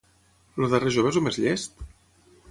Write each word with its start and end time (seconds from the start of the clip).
El 0.61 0.71
darrer 0.71 0.93
jove 0.95 1.11
és 1.13 1.19
el 1.21 1.25
més 1.25 1.37
llest? 1.43 1.85